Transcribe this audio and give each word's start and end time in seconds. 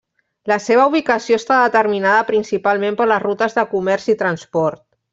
La 0.51 0.55
seva 0.67 0.85
ubicació 0.91 1.37
està 1.41 1.59
determinada 1.67 2.25
principalment 2.31 2.99
per 3.03 3.09
les 3.13 3.23
rutes 3.29 3.57
de 3.61 3.71
comerç 3.77 4.13
i 4.17 4.21
transport. 4.27 4.85